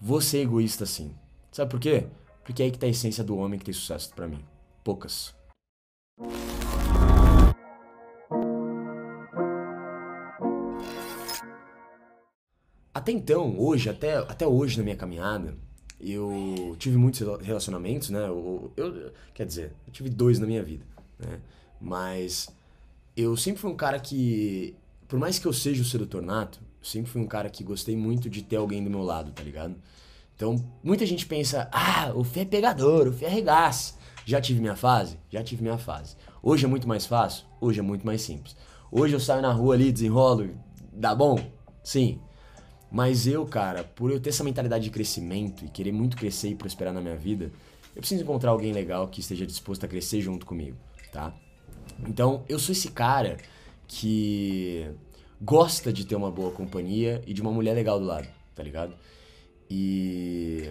[0.00, 1.12] Vou ser egoísta sim.
[1.50, 2.06] Sabe por quê?
[2.44, 4.44] Porque é aí que tá a essência do homem que tem sucesso pra mim.
[4.84, 5.34] Poucas.
[12.94, 15.56] Até então, hoje, até, até hoje na minha caminhada,
[16.00, 18.28] eu tive muitos relacionamentos, né?
[18.28, 20.86] Eu, eu, quer dizer, eu tive dois na minha vida,
[21.18, 21.40] né?
[21.80, 22.48] Mas
[23.16, 24.76] eu sempre fui um cara que,
[25.08, 27.96] por mais que eu seja o sedutor nato, eu sempre fui um cara que gostei
[27.96, 29.76] muito de ter alguém do meu lado, tá ligado?
[30.34, 33.94] Então, muita gente pensa, ah, o Fê é pegador, o Fê é regaça.
[34.24, 35.18] Já tive minha fase?
[35.30, 36.16] Já tive minha fase.
[36.42, 37.44] Hoje é muito mais fácil?
[37.60, 38.54] Hoje é muito mais simples.
[38.90, 40.50] Hoje eu saio na rua ali, desenrolo,
[40.92, 41.40] dá bom?
[41.82, 42.20] Sim.
[42.90, 46.54] Mas eu, cara, por eu ter essa mentalidade de crescimento e querer muito crescer e
[46.54, 47.50] prosperar na minha vida,
[47.94, 50.76] eu preciso encontrar alguém legal que esteja disposto a crescer junto comigo,
[51.12, 51.34] tá?
[52.06, 53.38] Então, eu sou esse cara
[53.86, 54.86] que
[55.40, 58.94] gosta de ter uma boa companhia e de uma mulher legal do lado, tá ligado?
[59.70, 60.70] E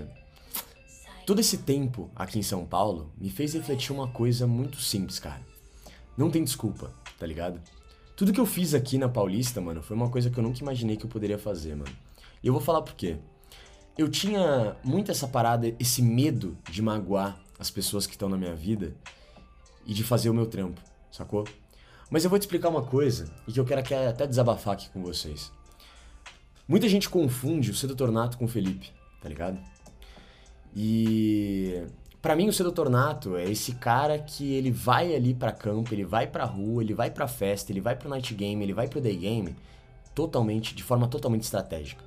[1.25, 5.41] todo esse tempo aqui em São Paulo me fez refletir uma coisa muito simples, cara.
[6.17, 7.61] Não tem desculpa, tá ligado?
[8.15, 10.97] Tudo que eu fiz aqui na Paulista, mano, foi uma coisa que eu nunca imaginei
[10.97, 11.95] que eu poderia fazer, mano.
[12.41, 13.17] E eu vou falar por quê.
[13.97, 18.55] Eu tinha muito essa parada, esse medo de magoar as pessoas que estão na minha
[18.55, 18.95] vida
[19.85, 21.45] e de fazer o meu trampo, sacou?
[22.09, 25.01] Mas eu vou te explicar uma coisa e que eu quero até desabafar aqui com
[25.01, 25.51] vocês.
[26.67, 28.91] Muita gente confunde o sedutor nato com o Felipe,
[29.21, 29.59] tá ligado?
[30.75, 31.83] E
[32.21, 36.05] para mim o sedutor nato é esse cara que ele vai ali para campo, ele
[36.05, 39.01] vai pra rua, ele vai pra festa, ele vai pro night game, ele vai pro
[39.01, 39.55] day game,
[40.13, 42.03] totalmente, de forma totalmente estratégica.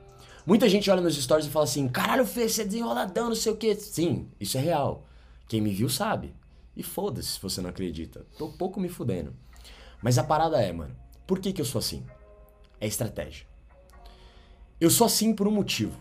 [0.46, 3.52] Muita gente olha nos stories e fala assim: "Caralho, Fê, você é desenroladão, não sei
[3.52, 3.74] o quê".
[3.74, 5.06] Sim, isso é real.
[5.48, 6.34] Quem me viu sabe.
[6.76, 8.24] E foda-se se você não acredita.
[8.38, 9.34] Tô pouco me fudendo.
[10.02, 12.04] Mas a parada é, mano, por que que eu sou assim?
[12.80, 13.46] É estratégia.
[14.80, 15.98] Eu sou assim por um motivo.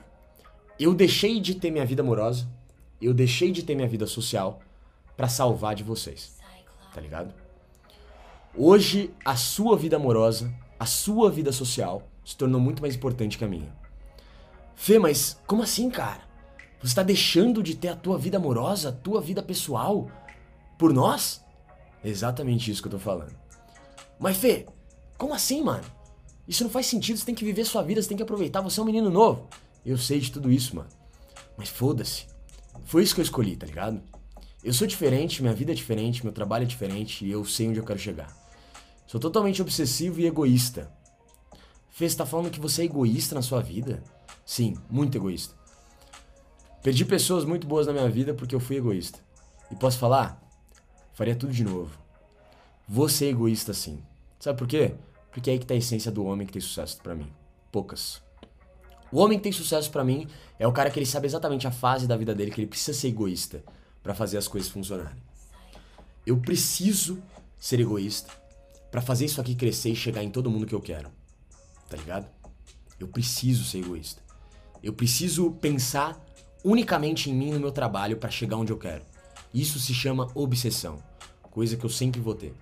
[0.79, 2.47] Eu deixei de ter minha vida amorosa,
[3.01, 4.61] eu deixei de ter minha vida social
[5.17, 6.37] para salvar de vocês.
[6.93, 7.33] Tá ligado?
[8.55, 13.43] Hoje a sua vida amorosa, a sua vida social se tornou muito mais importante que
[13.43, 13.73] a minha.
[14.75, 16.21] Fê, mas como assim, cara?
[16.81, 20.09] Você tá deixando de ter a tua vida amorosa, a tua vida pessoal
[20.77, 21.43] por nós?
[22.01, 23.35] Exatamente isso que eu tô falando.
[24.19, 24.67] Mas Fê,
[25.17, 25.83] como assim, mano?
[26.47, 28.79] Isso não faz sentido, você tem que viver sua vida, você tem que aproveitar, você
[28.79, 29.47] é um menino novo.
[29.85, 30.89] Eu sei de tudo isso, mano.
[31.57, 32.25] Mas foda-se.
[32.83, 34.01] Foi isso que eu escolhi, tá ligado?
[34.63, 37.79] Eu sou diferente, minha vida é diferente, meu trabalho é diferente e eu sei onde
[37.79, 38.35] eu quero chegar.
[39.07, 40.91] Sou totalmente obsessivo e egoísta.
[41.89, 44.03] Fê, você tá falando que você é egoísta na sua vida?
[44.45, 45.55] Sim, muito egoísta.
[46.81, 49.19] Perdi pessoas muito boas na minha vida porque eu fui egoísta.
[49.71, 50.41] E posso falar?
[51.13, 51.91] Faria tudo de novo.
[52.87, 54.01] Vou ser egoísta sim.
[54.39, 54.95] Sabe por quê?
[55.31, 57.31] Porque é aí que tá a essência do homem que tem sucesso para mim.
[57.71, 58.21] Poucas.
[59.11, 60.27] O homem que tem sucesso para mim
[60.57, 62.97] é o cara que ele sabe exatamente a fase da vida dele que ele precisa
[62.97, 63.63] ser egoísta
[64.01, 65.21] para fazer as coisas funcionarem.
[66.25, 67.21] Eu preciso
[67.57, 68.31] ser egoísta
[68.89, 71.09] para fazer isso aqui crescer e chegar em todo mundo que eu quero.
[71.89, 72.27] Tá ligado?
[72.99, 74.21] Eu preciso ser egoísta.
[74.81, 76.23] Eu preciso pensar
[76.63, 79.03] unicamente em mim no meu trabalho para chegar onde eu quero.
[79.53, 81.01] Isso se chama obsessão,
[81.49, 82.53] coisa que eu sempre vou ter.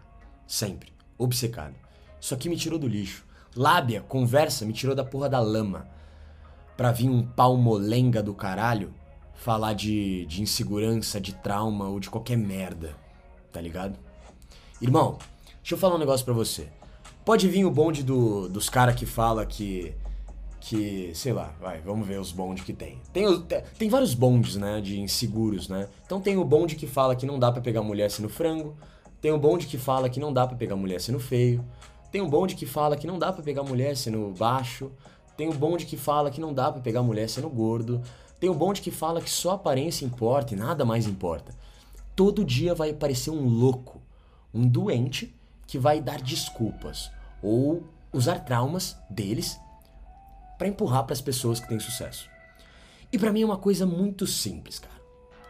[0.48, 0.97] Sempre.
[1.18, 1.76] Obcecado.
[2.20, 3.26] Isso aqui me tirou do lixo.
[3.56, 5.88] Lábia, conversa, me tirou da porra da lama.
[6.76, 8.94] Pra vir um pau molenga do caralho
[9.34, 12.96] falar de, de insegurança, de trauma ou de qualquer merda.
[13.52, 13.98] Tá ligado?
[14.82, 15.18] Irmão,
[15.62, 16.68] deixa eu falar um negócio pra você.
[17.24, 19.94] Pode vir o bonde do, dos caras que fala que.
[20.60, 23.00] Que, sei lá, vai, vamos ver os bondes que tem.
[23.14, 23.26] Tem,
[23.78, 25.88] tem vários bondes, né, de inseguros, né?
[26.06, 28.76] Então tem o bonde que fala que não dá para pegar mulher sendo frango.
[29.22, 31.66] Tem o bonde que fala que não dá para pegar mulher sendo feio.
[32.12, 34.92] Tem um bonde que fala que não dá para pegar mulher sendo baixo.
[35.36, 38.02] Tem um bonde que fala que não dá para pegar mulher sendo gordo.
[38.40, 41.54] Tem um bonde que fala que só aparência importa e nada mais importa.
[42.16, 44.02] Todo dia vai aparecer um louco,
[44.54, 45.36] um doente
[45.66, 47.12] que vai dar desculpas
[47.42, 47.84] ou
[48.14, 49.60] usar traumas deles
[50.58, 52.30] para empurrar para as pessoas que têm sucesso.
[53.12, 54.96] E para mim é uma coisa muito simples, cara.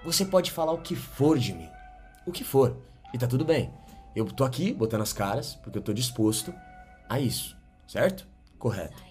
[0.04, 1.70] Você pode falar o que for de mim,
[2.26, 2.78] o que for,
[3.14, 3.72] e tá tudo bem.
[4.16, 6.54] Eu tô aqui botando as caras porque eu tô disposto
[7.08, 7.56] a isso,
[7.88, 8.28] certo?
[8.58, 9.02] Correto.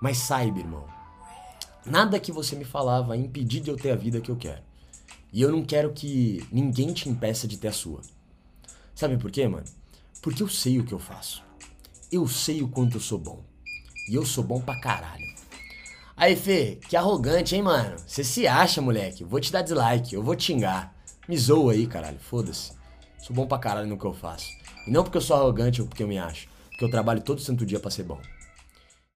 [0.00, 0.86] Mas saiba, irmão,
[1.84, 4.62] nada que você me falar vai impedir de eu ter a vida que eu quero.
[5.32, 8.00] E eu não quero que ninguém te impeça de ter a sua.
[8.94, 9.66] Sabe por quê, mano?
[10.22, 11.42] Porque eu sei o que eu faço.
[12.10, 13.44] Eu sei o quanto eu sou bom.
[14.08, 15.26] E eu sou bom pra caralho.
[16.16, 17.96] Aí, Fê, que arrogante, hein, mano?
[18.04, 19.22] Você se acha, moleque?
[19.22, 20.94] Vou te dar dislike, eu vou te xingar.
[21.28, 22.77] Me zoa aí, caralho, foda-se.
[23.18, 24.56] Sou bom pra caralho no que eu faço.
[24.86, 26.48] E não porque eu sou arrogante ou porque eu me acho.
[26.70, 28.20] Porque eu trabalho todo santo dia pra ser bom.